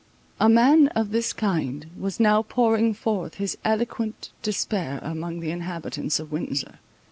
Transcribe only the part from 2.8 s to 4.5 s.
forth his eloquent